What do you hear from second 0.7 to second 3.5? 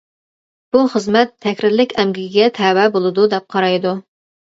بۇ خىزمەت تەھرىرلىك ئەمگىكىگە تەۋە بولىدۇ دەپ